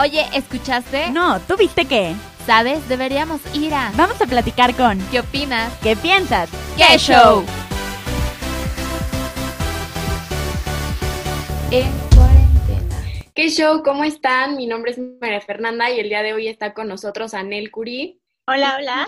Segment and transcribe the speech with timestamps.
[0.00, 1.10] Oye, ¿escuchaste?
[1.10, 2.14] No, ¿tú viste qué?
[2.46, 2.88] ¿Sabes?
[2.88, 3.92] Deberíamos ir a...
[3.94, 4.98] Vamos a platicar con...
[5.10, 5.70] ¿Qué opinas?
[5.82, 6.48] ¿Qué piensas?
[6.78, 7.44] ¡Qué show!
[11.70, 12.96] En cuarentena.
[13.34, 13.82] ¿Qué show?
[13.82, 14.56] ¿Cómo están?
[14.56, 18.18] Mi nombre es María Fernanda y el día de hoy está con nosotros Anel Curí.
[18.46, 19.06] Hola, hola.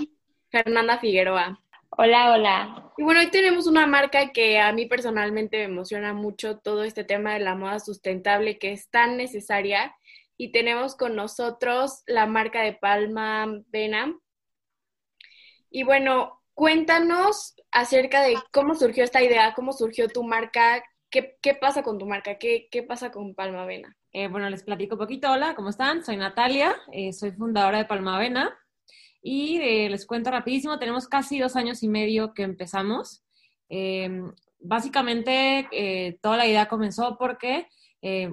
[0.50, 1.60] Fernanda Figueroa.
[1.96, 2.92] Hola, hola.
[2.98, 7.04] Y bueno, hoy tenemos una marca que a mí personalmente me emociona mucho todo este
[7.04, 9.96] tema de la moda sustentable que es tan necesaria.
[10.36, 14.18] Y tenemos con nosotros la marca de Palma Vena.
[15.70, 21.54] Y bueno, cuéntanos acerca de cómo surgió esta idea, cómo surgió tu marca, qué, qué
[21.54, 23.96] pasa con tu marca, qué, qué pasa con Palma Vena.
[24.16, 25.32] Eh, bueno, les platico un poquito.
[25.32, 26.04] Hola, ¿cómo están?
[26.04, 28.56] Soy Natalia, eh, soy fundadora de Palma Vena.
[29.20, 33.24] Y eh, les cuento rapidísimo, tenemos casi dos años y medio que empezamos.
[34.60, 37.66] Básicamente, toda la idea comenzó porque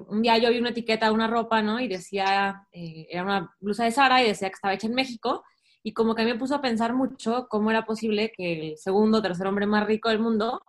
[0.08, 1.80] un día yo vi una etiqueta de una ropa, ¿no?
[1.80, 5.44] Y decía, era una blusa de Sara y decía que estaba hecha en México.
[5.82, 9.46] Y como que me puso a pensar mucho cómo era posible que el segundo tercer
[9.46, 10.62] hombre más rico del mundo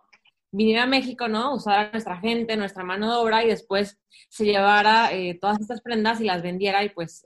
[0.50, 1.54] viniera a México, ¿no?
[1.54, 6.24] Usara nuestra gente, nuestra mano de obra y después se llevara todas estas prendas y
[6.24, 7.24] las vendiera y pues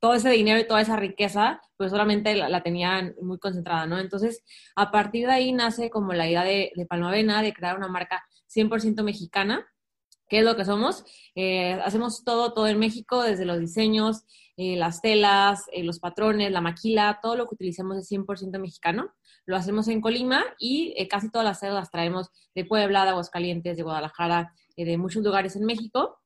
[0.00, 3.98] todo ese dinero y toda esa riqueza, pues solamente la, tenían muy concentrada, ¿no?
[3.98, 4.42] Entonces,
[4.74, 8.24] a partir de ahí nace como la idea de, de Palmavena, de crear una marca
[8.54, 9.66] 100% mexicana,
[10.28, 11.04] que es lo que somos.
[11.34, 14.24] Eh, hacemos todo, todo en México, desde los diseños,
[14.56, 19.12] eh, las telas, eh, los patrones, la maquila, todo lo que utilicemos es 100% mexicano.
[19.44, 23.76] Lo hacemos en Colima y casi todas las telas las traemos de Puebla, de Aguascalientes,
[23.76, 26.18] de Guadalajara, de muchos lugares en México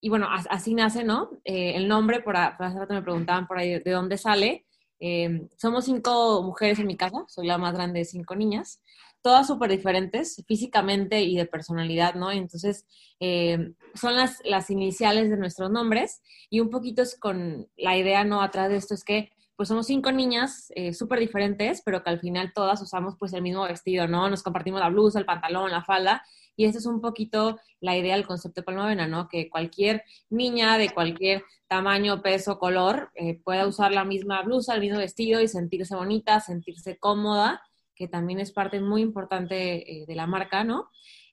[0.00, 1.30] y bueno, así nace, ¿no?
[1.44, 4.66] Eh, el nombre, por, hace rato me preguntaban por ahí de dónde sale.
[5.00, 8.80] Eh, somos cinco mujeres en mi casa, soy la más grande de cinco niñas,
[9.26, 12.30] todas súper diferentes físicamente y de personalidad, ¿no?
[12.30, 12.86] Entonces,
[13.18, 18.22] eh, son las, las iniciales de nuestros nombres y un poquito es con la idea,
[18.22, 18.40] ¿no?
[18.40, 22.52] Atrás de esto es que pues somos cinco niñas súper diferentes, pero que al final
[22.54, 24.28] todas usamos pues el mismo vestido, ¿no?
[24.28, 26.22] Nos compartimos la blusa, el pantalón, la falda,
[26.56, 29.28] y esa es un poquito la idea del concepto de Palmavena, ¿no?
[29.28, 34.80] Que cualquier niña de cualquier tamaño, peso, color eh, pueda usar la misma blusa, el
[34.80, 37.62] mismo vestido y sentirse bonita, sentirse cómoda,
[37.96, 40.90] que también es parte muy importante eh, de la marca, ¿no?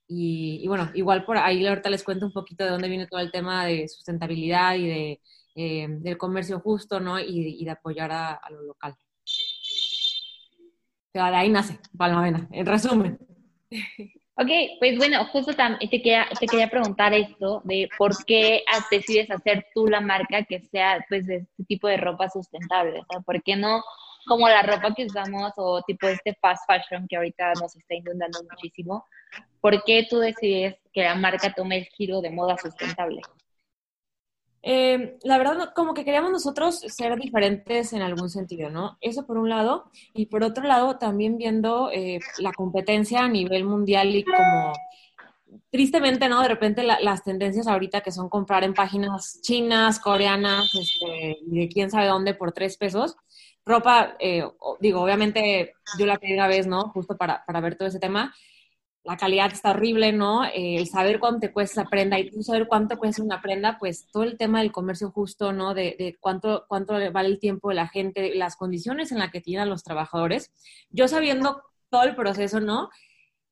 [0.08, 3.32] Y, bueno, igual por ahí ahorita les cuento un poquito de dónde viene todo el
[3.32, 5.22] tema de sustentabilidad y de,
[5.56, 7.20] eh, del comercio justo, ¿no?
[7.20, 8.94] Y, de apoyar a, lo local.
[8.94, 8.98] O
[11.14, 13.18] sea, de ahí nace Palmavena, en resumen.
[14.36, 19.68] Ok, pues bueno, justo te quería, te quería preguntar esto de por qué decides hacer
[19.76, 23.44] tú la marca que sea pues de este tipo de ropa sustentable, o sea, ¿por
[23.44, 23.84] qué no
[24.26, 28.40] como la ropa que usamos o tipo este fast fashion que ahorita nos está inundando
[28.44, 29.06] muchísimo?
[29.62, 33.22] ¿Por qué tú decides que la marca tome el giro de moda sustentable?
[34.66, 38.98] Eh, la verdad, como que queríamos nosotros ser diferentes en algún sentido, ¿no?
[39.02, 39.92] Eso por un lado.
[40.14, 44.74] Y por otro lado, también viendo eh, la competencia a nivel mundial y como,
[45.70, 46.42] tristemente, ¿no?
[46.42, 51.68] De repente las tendencias ahorita que son comprar en páginas chinas, coreanas, este, y de
[51.68, 53.18] quién sabe dónde por tres pesos.
[53.66, 54.44] Ropa, eh,
[54.80, 56.90] digo, obviamente yo la primera vez, ¿no?
[56.90, 58.34] Justo para, para ver todo ese tema
[59.04, 60.46] la calidad está horrible, ¿no?
[60.46, 64.08] Eh, el saber cuánto cuesta esa prenda y tú saber cuánto cuesta una prenda, pues
[64.12, 65.74] todo el tema del comercio justo, ¿no?
[65.74, 69.42] De, de cuánto, cuánto vale el tiempo de la gente, las condiciones en las que
[69.42, 70.52] tienen los trabajadores.
[70.90, 72.90] Yo sabiendo todo el proceso, ¿no?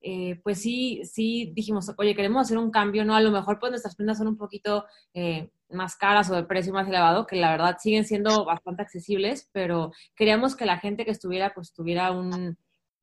[0.01, 3.15] Eh, pues sí, sí dijimos, oye, queremos hacer un cambio, ¿no?
[3.15, 6.73] A lo mejor pues nuestras prendas son un poquito eh, más caras o de precio
[6.73, 11.11] más elevado, que la verdad siguen siendo bastante accesibles, pero queríamos que la gente que
[11.11, 12.57] estuviera, pues tuviera un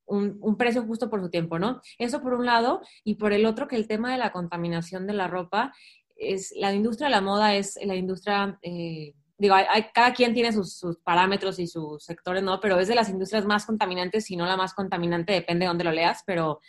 [0.08, 1.80] un, precio justo por su tiempo, ¿no?
[1.98, 5.12] Eso por un lado, y por el otro que el tema de la contaminación de
[5.12, 5.72] la ropa
[6.16, 9.54] es, la industria de la moda es la industria, eh, digo,
[9.94, 12.58] cada quien tiene sus, parámetros y sus sectores, ¿no?
[12.60, 15.84] Pero es de las industrias más contaminantes, si no la más contaminante, depende de dónde
[15.84, 16.60] lo leas, pero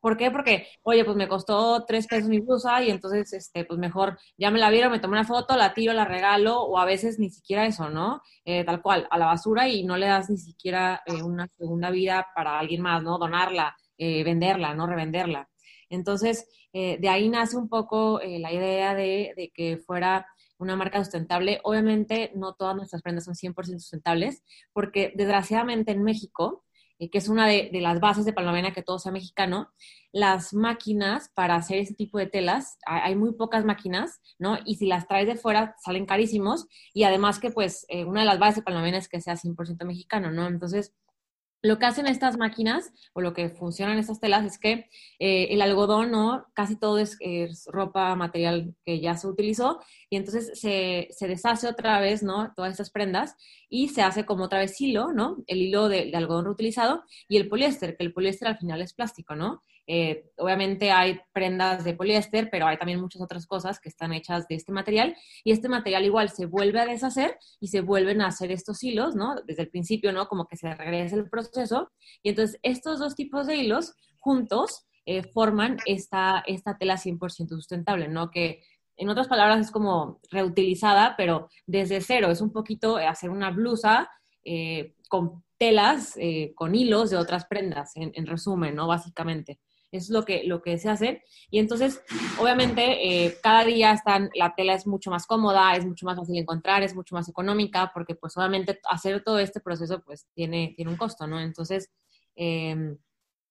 [0.00, 0.30] ¿Por qué?
[0.30, 4.50] Porque, oye, pues me costó tres pesos mi blusa y entonces, este, pues mejor ya
[4.50, 7.30] me la vieron, me tomé una foto, la tiro, la regalo, o a veces ni
[7.30, 8.22] siquiera eso, ¿no?
[8.44, 11.90] Eh, tal cual, a la basura y no le das ni siquiera eh, una segunda
[11.90, 13.18] vida para alguien más, ¿no?
[13.18, 14.86] Donarla, eh, venderla, ¿no?
[14.86, 15.48] Revenderla.
[15.90, 20.26] Entonces, de ahí nace un poco la idea de, de que fuera
[20.58, 21.60] una marca sustentable.
[21.64, 26.64] Obviamente, no todas nuestras prendas son 100% sustentables, porque desgraciadamente en México,
[26.98, 29.70] eh, que es una de, las bases de Palmavena, que todo sea mexicano,
[30.12, 34.58] las máquinas para hacer ese tipo de telas, hay, muy pocas máquinas, ¿no?
[34.64, 36.66] Y si las traes de fuera, salen carísimos.
[36.94, 39.84] Y además que, pues, eh, una de las bases de Palmavena es que sea 100%
[39.84, 40.46] mexicano, ¿no?
[40.46, 40.94] Entonces,
[41.62, 44.88] Lo que hacen estas máquinas o lo que funcionan estas telas es que
[45.18, 46.46] eh, el algodón, ¿no?
[46.54, 47.18] Casi todo es,
[47.66, 52.52] ropa, material que ya se utilizó y entonces se, se, deshace otra vez, ¿no?
[52.54, 53.34] Todas estas prendas
[53.68, 55.38] y se hace como otra vez hilo, ¿no?
[55.46, 58.94] El hilo de, de algodón reutilizado y el poliéster, que el poliéster al final es
[58.94, 59.62] plástico, ¿no?
[59.90, 64.46] Eh, obviamente hay prendas de poliéster, pero hay también muchas otras cosas que están hechas
[64.46, 68.26] de este material y este material igual se vuelve a deshacer y se vuelven a
[68.26, 69.36] hacer estos hilos, ¿no?
[69.46, 70.28] Desde el principio, ¿no?
[70.28, 71.47] Como que se regresa el proceso
[72.22, 78.08] y entonces estos dos tipos de hilos juntos eh, forman esta, esta tela 100% sustentable,
[78.08, 78.30] ¿no?
[78.30, 78.62] Que
[78.96, 84.10] en otras palabras es como reutilizada, pero desde cero, es un poquito hacer una blusa
[84.44, 86.16] eh, con telas,
[86.54, 88.86] con hilos de otras prendas, en, en resumen, ¿no?
[88.86, 89.58] Básicamente
[89.92, 91.22] es lo que, lo que se hace.
[91.50, 92.02] Y entonces,
[92.40, 96.36] obviamente, eh, cada día están, la tela es mucho más cómoda, es mucho más fácil
[96.36, 100.90] encontrar, es mucho más económica, porque pues obviamente hacer todo este proceso pues tiene, tiene
[100.90, 101.40] un costo, ¿no?
[101.40, 101.90] Entonces,
[102.36, 102.98] em,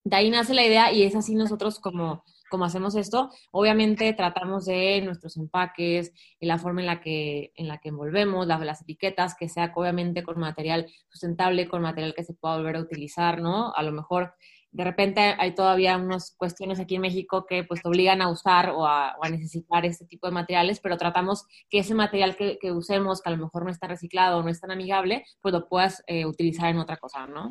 [0.04, 3.30] de ahí nace la idea y es así nosotros como, como hacemos esto.
[3.52, 8.60] Obviamente tratamos de nuestros empaques, la forma en la que, en la que envolvemos, las,
[8.60, 12.80] las etiquetas, que sea obviamente con material sustentable, con material que se pueda volver a
[12.80, 13.72] utilizar, ¿no?
[13.74, 14.34] A lo mejor
[14.70, 18.70] de repente hay todavía unas cuestiones aquí en México que pues te obligan a usar
[18.70, 23.30] o a, necesitar este tipo de materiales, pero tratamos que ese material que, usemos, que
[23.30, 26.26] a lo mejor no está reciclado o no es tan amigable, pues lo puedas eh,
[26.26, 27.50] utilizar en otra cosa, ¿no?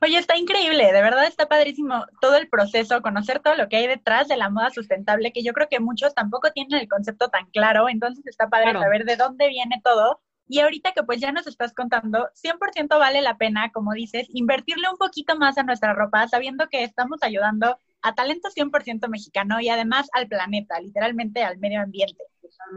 [0.00, 3.86] Oye, está increíble, de verdad está padrísimo todo el proceso, conocer todo lo que hay
[3.86, 7.46] detrás de la moda sustentable, que yo creo que muchos tampoco tienen el concepto tan
[7.50, 11.46] claro, entonces está padre saber de dónde viene todo y ahorita que pues ya nos
[11.46, 16.26] estás contando, 100% vale la pena, como dices, invertirle un poquito más a nuestra ropa,
[16.26, 21.80] sabiendo que estamos ayudando a talento 100% mexicano y además al planeta, literalmente al medio
[21.80, 22.24] ambiente.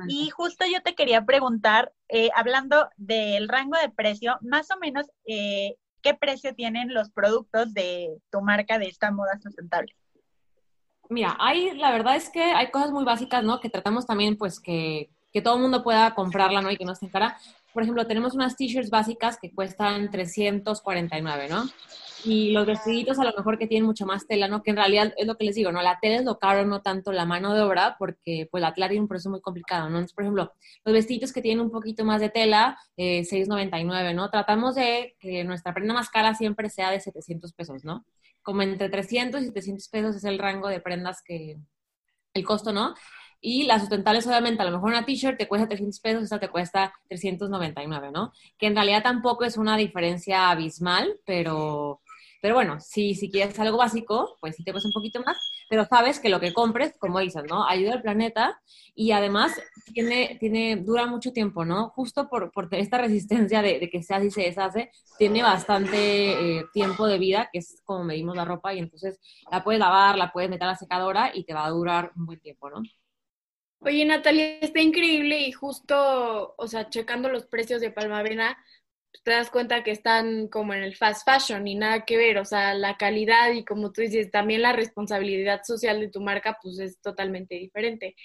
[0.08, 5.08] Y justo yo te quería preguntar, eh, hablando del rango de precio, más o menos,
[5.26, 9.96] eh, ¿qué precio tienen los productos de tu marca de esta moda sustentable?
[11.10, 13.60] Mira, hay, la verdad es que hay cosas muy básicas, ¿no?
[13.60, 16.70] Que tratamos también, pues, que, que todo el mundo pueda comprarla, ¿no?
[16.70, 17.36] Y que no esté cara
[17.74, 21.66] por ejemplo, tenemos unas t-shirts básicas que cuestan 349, ¿no?
[22.26, 24.64] Y los vestiditos a lo mejor que tienen mucho más tela, ¿no?
[24.64, 25.82] Que en realidad es lo que les digo, ¿no?
[25.82, 28.88] La tela es lo caro, no tanto la mano de obra, porque pues la tela
[28.88, 29.98] tiene un proceso muy complicado, ¿no?
[29.98, 30.54] Entonces, por ejemplo,
[30.86, 34.30] los vestiditos que tienen un poquito más de tela, eh, 6.99, ¿no?
[34.30, 38.06] Tratamos de que nuestra prenda más cara siempre sea de 700 pesos, ¿no?
[38.42, 41.58] Como entre 300 y 700 pesos es el rango de prendas que,
[42.34, 42.96] el costo, ¿no?
[43.46, 46.48] Y las sustentables, obviamente, a lo mejor una t-shirt te cuesta 300 pesos, esta te
[46.48, 48.32] cuesta 399, ¿no?
[48.58, 52.00] Que en realidad tampoco es una diferencia abismal, pero,
[52.42, 55.36] pero bueno, si, si quieres algo básico, pues sí te cuesta un poquito más,
[55.70, 57.68] pero sabes que lo que compres, como dices, ¿no?
[57.68, 58.62] Ayuda al planeta
[58.96, 59.60] y además
[59.94, 61.90] tiene, tiene, dura mucho tiempo, ¿no?
[61.90, 66.66] Justo por, por esta resistencia de, que se hace y se deshace, tiene bastante eh,
[66.72, 69.20] tiempo de vida, que es como medimos la ropa, y entonces
[69.52, 72.26] la puedes lavar, la puedes meter a la secadora y te va a durar un
[72.26, 72.82] buen tiempo, ¿no?
[73.86, 78.58] Oye, Natalia, está increíble y justo, o sea, checando los precios de Palmavena,
[79.24, 82.46] te das cuenta que están como en el fast fashion y nada que ver, o
[82.46, 86.80] sea, la calidad y como tú dices, también la responsabilidad social de tu marca, pues
[86.80, 88.16] es totalmente diferente.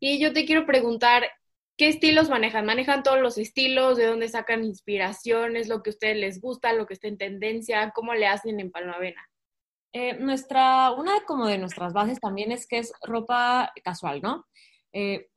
[0.00, 1.26] Y yo te quiero preguntar,
[1.78, 2.66] ¿qué estilos manejan?
[2.66, 3.96] ¿Manejan todos los estilos?
[3.96, 5.68] ¿De dónde sacan inspiraciones?
[5.68, 6.74] ¿Lo que a ustedes les gusta?
[6.74, 7.90] ¿Lo que está en tendencia?
[7.94, 9.26] ¿Cómo le hacen en Palmavena?
[9.94, 14.44] Eh, nuestra, una como de nuestras bases también es que es ropa casual, ¿no?
[14.92, 15.28] Eh,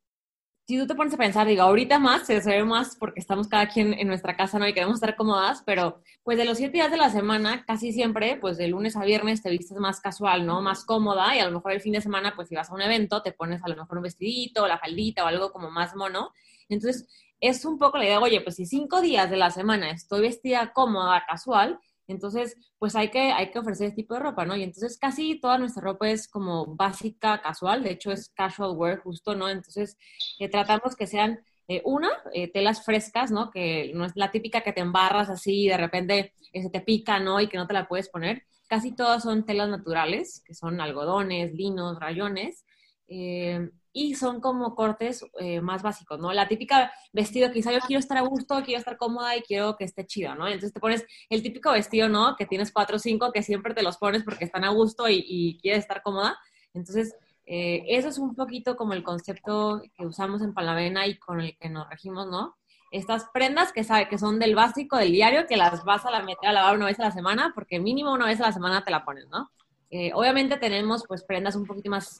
[0.70, 3.68] si tú te pones a pensar, digo, ahorita más, se ve más porque estamos cada
[3.70, 4.68] quien en nuestra casa, ¿no?
[4.68, 8.38] Y queremos estar cómodas, pero pues de los siete días de la semana, casi siempre,
[8.40, 10.62] pues de lunes a viernes te vistes más casual, ¿no?
[10.62, 12.84] Más cómoda y a lo mejor el fin de semana, pues si vas a un
[12.84, 16.34] evento, te pones a lo mejor un vestidito, la faldita o algo como más mono.
[16.70, 17.08] Entonces,
[17.40, 20.72] es un poco la idea, oye, pues si cinco días de la semana estoy vestida
[20.72, 21.80] cómoda, casual,
[22.12, 24.56] entonces, pues hay que, hay que ofrecer ese tipo de ropa, ¿no?
[24.56, 29.00] Y entonces casi toda nuestra ropa es como básica, casual, de hecho es casual wear
[29.00, 29.50] justo, ¿no?
[29.50, 29.98] Entonces,
[30.40, 33.52] eh, tratamos que sean, eh, una, eh, telas frescas, ¿no?
[33.52, 37.20] Que no es la típica que te embarras así y de repente se te pica,
[37.20, 37.40] ¿no?
[37.40, 38.44] Y que no te la puedes poner.
[38.68, 42.66] Casi todas son telas naturales, que son algodones, linos, rayones
[43.10, 46.32] y son como cortes eh, más básicos, ¿no?
[46.32, 49.84] La típica vestido, quizá yo quiero estar a gusto, quiero estar cómoda y quiero que
[49.84, 50.48] esté chido, ¿no?
[50.48, 52.36] Entonces te pones el típico vestido, ¿no?
[52.36, 55.26] Que tienes cuatro o cinco, que siempre te los pones porque están a gusto y,
[55.28, 56.38] y quieres estar cómoda.
[56.74, 57.16] Entonces,
[57.52, 61.58] eh, eso es un poquito como el concepto que usamos en Palavena y con el
[61.58, 62.56] que nos regimos, ¿no?
[62.92, 66.22] Estas prendas que, sabe, que son del básico, del diario, que las vas a la
[66.22, 68.84] meter a lavar una vez a la semana, porque mínimo una vez a la semana
[68.84, 69.50] te la pones, ¿no?
[69.90, 72.20] Eh, obviamente tenemos pues prendas un poquito más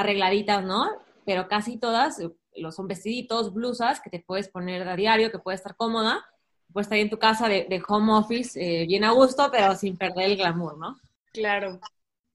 [0.00, 0.88] arregladitas, ¿no?
[1.24, 2.30] Pero casi todas eh,
[2.70, 6.24] son vestiditos, blusas que te puedes poner a diario, que puede estar cómoda.
[6.72, 10.30] pues estar en tu casa de, home office eh, bien a gusto, pero sin perder
[10.30, 10.96] el glamour, ¿no?
[11.32, 11.80] Claro.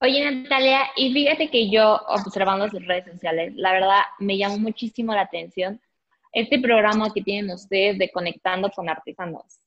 [0.00, 5.14] Oye, Natalia, y fíjate que yo, observando sus redes sociales, la verdad me llamó muchísimo
[5.14, 5.80] la atención
[6.32, 9.62] este programa que tienen ustedes de Conectando con Artesanos.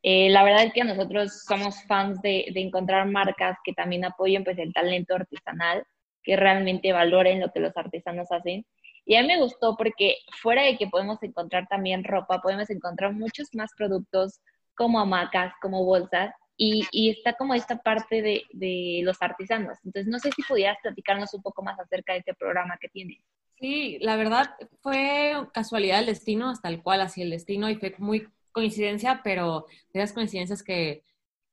[0.00, 4.44] Eh, la verdad es que nosotros somos fans de, de, encontrar marcas que también apoyen
[4.44, 5.84] pues, el talento artesanal,
[6.24, 8.66] que realmente valoren lo que los artesanos hacen.
[9.06, 13.12] Y a mí me gustó porque fuera de que podemos encontrar también ropa, podemos encontrar
[13.12, 14.40] muchos más productos
[14.74, 19.76] como hamacas, como bolsas, y, y, está como esta parte de, de, los artesanos.
[19.84, 23.20] Entonces, no sé si pudieras platicarnos un poco más acerca de este programa que tiene.
[23.58, 24.50] Sí, la verdad
[24.80, 29.66] fue casualidad del destino, hasta el cual así el destino, y fue muy coincidencia, pero
[29.92, 31.02] de las coincidencias que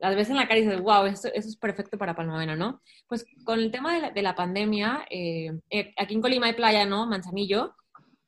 [0.01, 2.81] las ves en la cara y dices, wow, eso, eso es perfecto para Palmavena, ¿no?
[3.07, 6.53] Pues con el tema de la, de la pandemia, eh, eh, aquí en Colima hay
[6.53, 7.05] playa, ¿no?
[7.05, 7.75] Manzanillo,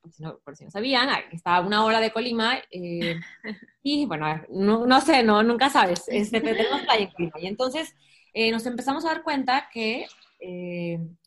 [0.00, 3.18] por si no, por si no sabían, estaba una hora de Colima, eh,
[3.82, 7.40] y bueno, no, no, sé, no, nunca sabes, este, tenemos playa en Colima.
[7.40, 7.94] Y entonces
[8.52, 10.06] nos empezamos a dar cuenta que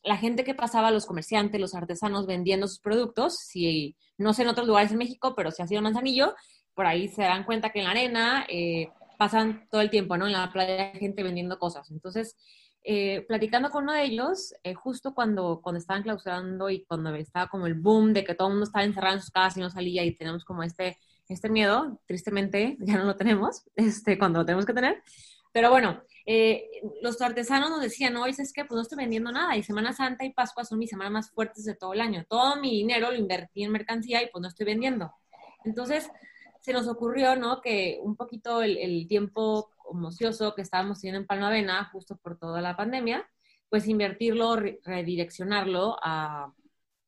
[0.03, 4.49] la gente que pasaba, los comerciantes, los artesanos vendiendo sus productos, si no sé en
[4.49, 6.35] otros lugares en México, pero si ha sido Manzanillo,
[6.77, 10.27] por ahí se dan cuenta que en la arena eh, pasan todo el tiempo, ¿no?
[10.27, 11.91] En la playa hay gente vendiendo cosas.
[11.91, 12.37] Entonces,
[12.83, 17.47] eh, platicando con uno de ellos, eh, justo cuando, cuando estaban clausurando y cuando estaba
[17.49, 19.69] como el boom de que todo el mundo estaba encerrado en sus casas y no
[19.69, 20.97] salía y tenemos como este,
[21.27, 25.03] este miedo, tristemente ya no lo tenemos, este, cuando lo tenemos que tener.
[25.51, 26.03] Pero bueno,
[27.01, 30.23] los artesanos nos decían, no, es que pues no estoy vendiendo nada y Semana Santa
[30.23, 32.25] y Pascua son mis semanas más fuertes de todo el año.
[32.29, 35.11] Todo mi dinero lo invertí en mercancía y pues no estoy vendiendo.
[35.65, 36.09] Entonces,
[36.67, 37.61] se nos ocurrió, ¿no?
[37.61, 42.75] Que un poquito el, tiempo ocioso que estábamos teniendo en Palmavena, justo por toda la
[42.75, 43.25] pandemia,
[43.69, 46.53] pues invertirlo, redireccionarlo a,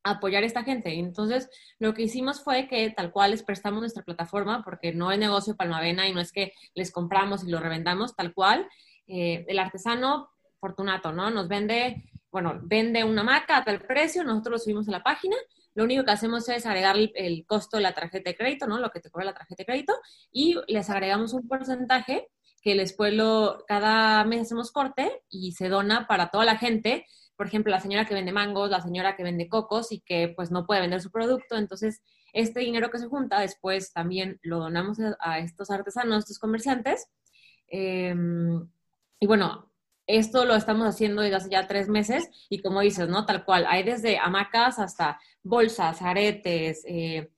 [0.05, 0.93] apoyar a esta gente.
[0.97, 5.19] Entonces, lo que hicimos fue que tal cual les prestamos nuestra plataforma, porque no es
[5.19, 8.65] negocio Palmavena y no es que les compramos y lo revendamos, tal cual.
[9.07, 10.29] Eh, el artesano
[10.61, 11.29] Fortunato, ¿no?
[11.31, 15.35] Nos vende, bueno, vende una maca a tal precio, nosotros lo subimos a la página
[15.75, 18.79] lo único que hacemos es agregar el, costo de la tarjeta de crédito, ¿no?
[18.79, 19.93] Lo que te cobra la tarjeta de crédito,
[20.31, 22.29] y les agregamos un porcentaje
[22.61, 27.05] que después lo, cada mes hacemos corte y se dona para toda la gente.
[27.38, 30.51] Por ejemplo, la señora que vende mangos, la señora que vende cocos y que pues
[30.51, 31.55] no puede vender su producto.
[31.55, 32.01] Entonces,
[32.33, 37.07] este dinero que se junta después también lo donamos a, estos artesanos, a estos comerciantes.
[37.67, 38.67] Em,
[39.19, 39.68] y bueno,
[40.09, 43.27] esto lo estamos haciendo desde hace ya tres meses y como dices, ¿no?
[43.27, 47.29] Tal cual, hay desde hamacas hasta bolsas, aretes, eh,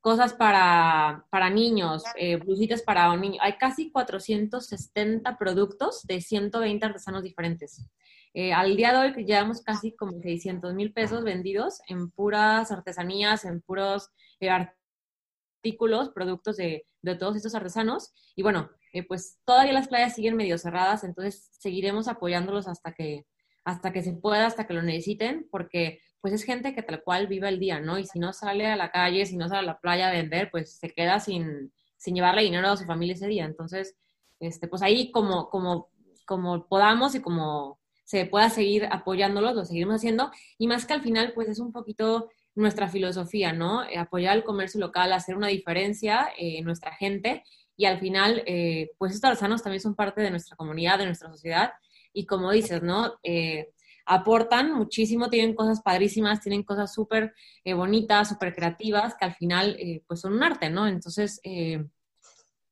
[0.00, 3.40] cosas para, para niños, eh, blusitas para un niño.
[3.42, 7.84] Hay casi 470 productos de 120 artesanos diferentes.
[8.32, 13.44] Eh, al día de hoy llevamos casi como 600 mil pesos vendidos en puras artesanías,
[13.44, 14.08] en puros
[14.40, 18.12] artículos, productos de, de todos estos artesanos.
[18.36, 18.70] Y bueno,
[19.06, 23.26] pues todavía las playas siguen medio cerradas, entonces seguiremos apoyándolos hasta que,
[23.64, 27.26] hasta que se pueda, hasta que lo necesiten, porque pues es gente que tal cual
[27.26, 27.98] vive el día, ¿no?
[27.98, 30.50] Y si no sale a la calle, si no sale a la playa a vender,
[30.50, 33.44] pues se queda sin, sin llevarle dinero a su familia ese día.
[33.44, 33.96] Entonces,
[34.38, 35.88] este, pues ahí como, como,
[36.26, 40.30] como podamos y como se pueda seguir apoyándolos, lo seguiremos haciendo.
[40.58, 43.84] Y más que al final, pues es un poquito nuestra filosofía, ¿no?
[43.84, 47.44] Eh, apoyar el comercio local, hacer una diferencia eh, en nuestra gente
[47.80, 51.30] y al final, eh, pues estos artesanos también son parte de nuestra comunidad, de nuestra
[51.30, 51.72] sociedad,
[52.12, 53.14] y como dices, ¿no?
[53.22, 53.70] Eh,
[54.04, 57.32] aportan muchísimo, tienen cosas padrísimas, tienen cosas súper
[57.64, 60.86] eh, bonitas, súper creativas, que al final, pues son un arte, ¿no?
[60.88, 61.40] Entonces,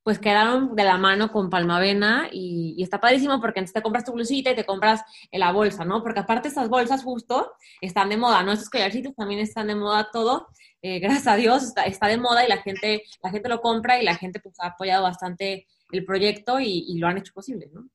[0.03, 4.05] pues quedaron de la mano con Palmavena y, y, está padrísimo porque entonces te compras
[4.05, 6.03] tu blusita y te compras la bolsa, ¿no?
[6.03, 8.53] Porque aparte estas bolsas justo están de moda, ¿no?
[8.53, 10.49] Estos collarcitos también están de moda todo.
[10.83, 14.01] Eh, gracias a Dios está, está, de moda y la gente, la gente lo compra
[14.01, 17.71] y la gente pues ha apoyado bastante el proyecto y, y lo han hecho posible,
[17.73, 17.89] ¿no?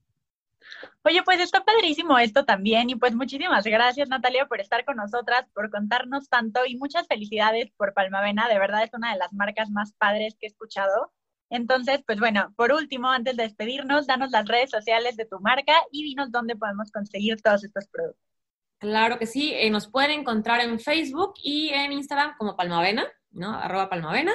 [1.03, 5.45] Oye, pues está padrísimo esto también y pues muchísimas gracias Natalia por estar con nosotras,
[5.53, 9.69] por contarnos tanto y muchas felicidades por Palmavena, de verdad es una de las marcas
[9.69, 11.11] más padres que he escuchado
[11.53, 15.73] entonces, pues bueno, por último, antes de despedirnos, danos las redes sociales de tu marca
[15.91, 18.32] y dinos dónde podemos conseguir todos estos productos.
[18.83, 23.51] Claro que sí, eh, nos pueden encontrar en Facebook y en Instagram como Palmavena, ¿no?
[23.57, 24.33] Arroba Palmavena.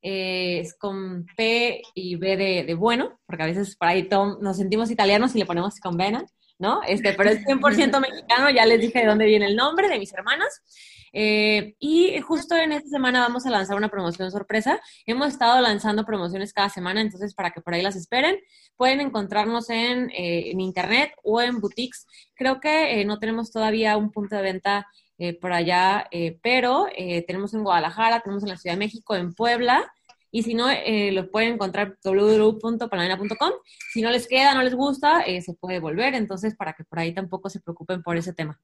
[0.00, 4.08] Eh, es con P y B de, bueno, porque a veces por ahí
[4.40, 6.24] nos sentimos italianos y le ponemos con vena,
[6.60, 6.82] ¿no?
[6.86, 10.12] Este, pero es 100% mexicano, ya les dije de dónde viene el nombre de mis
[10.12, 10.62] hermanas.
[11.12, 14.80] Eh, y justo en esta semana vamos a lanzar una promoción sorpresa.
[15.06, 18.38] Hemos estado lanzando promociones cada semana, entonces para que por ahí las esperen.
[18.76, 22.06] Pueden encontrarnos en, eh, internet o en boutiques.
[22.34, 24.86] Creo que eh, no tenemos todavía un punto de venta
[25.42, 26.08] por allá,
[26.42, 26.86] pero
[27.26, 29.92] tenemos en Guadalajara, tenemos en la Ciudad de México, en Puebla
[30.30, 33.52] Y si no, eh, lo pueden encontrar www.palamena.com.
[33.92, 36.14] Si no les queda, no les gusta, eh, se puede volver.
[36.14, 38.60] Entonces, para que por ahí tampoco se preocupen por ese tema.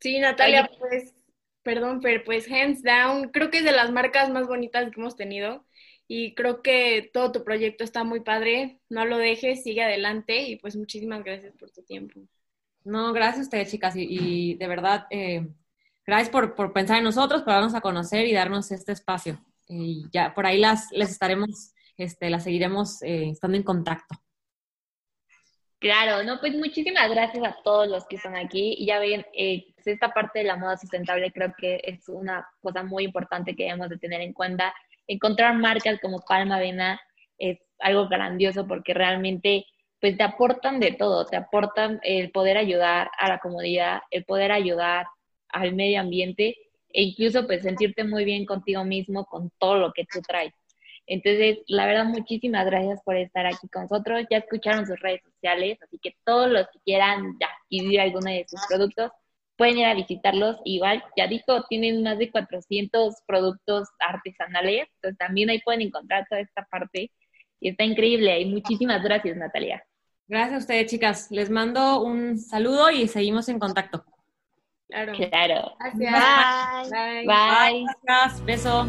[0.00, 1.14] Sí, Natalia, pues,
[1.62, 5.16] perdón, pero pues hands down, creo que es de las marcas más bonitas que hemos
[5.16, 5.64] tenido
[6.08, 8.80] y creo que todo tu proyecto está muy padre.
[8.88, 12.20] No lo dejes, sigue adelante y pues muchísimas gracias por tu tiempo.
[12.84, 15.46] No, gracias a ustedes, chicas, y, de verdad, eh,
[16.04, 19.40] gracias por, por, pensar en nosotros, por darnos a conocer y darnos este espacio.
[19.68, 24.16] Y ya por ahí las les estaremos, este, las seguiremos eh, estando en contacto.
[25.78, 28.76] Claro, no, pues muchísimas gracias a todos los que están aquí.
[28.78, 32.46] Y ya ven, eh, pues esta parte de la moda sustentable creo que es una
[32.60, 34.72] cosa muy importante que debemos de tener en cuenta
[35.06, 37.00] encontrar marcas como Palma Avena
[37.38, 39.66] es algo grandioso porque realmente
[40.00, 44.50] pues te aportan de todo, te aportan el poder ayudar a la comunidad, el poder
[44.50, 45.06] ayudar
[45.48, 46.56] al medio ambiente
[46.92, 50.52] e incluso pues sentirte muy bien contigo mismo con todo lo que tú traes.
[51.06, 54.24] Entonces, la verdad, muchísimas gracias por estar aquí con nosotros.
[54.30, 58.60] Ya escucharon sus redes sociales, así que todos los que quieran adquirir alguno de sus
[58.68, 59.10] productos,
[59.56, 60.56] pueden ir a visitarlos.
[60.64, 66.40] Igual, ya dijo, tienen más de 400 productos artesanales, entonces también ahí pueden encontrar toda
[66.40, 67.10] esta parte.
[67.60, 68.40] Y está increíble.
[68.40, 69.84] Y muchísimas gracias, Natalia.
[70.26, 71.30] Gracias a ustedes, chicas.
[71.30, 74.04] Les mando un saludo y seguimos en contacto.
[74.92, 75.12] Claro.
[75.16, 75.72] Claro.
[75.94, 76.90] Gracias.
[76.90, 77.26] Bye.
[77.26, 77.86] Bye.
[78.02, 78.44] Gracias.
[78.44, 78.86] Beso.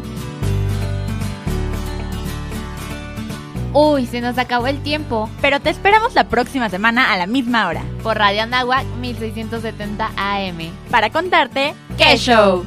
[3.72, 5.28] Uy, se nos acabó el tiempo.
[5.40, 7.82] Pero te esperamos la próxima semana a la misma hora.
[8.02, 10.70] Por Radio Nahuac 1670 AM.
[10.90, 12.64] Para contarte ¡Qué show!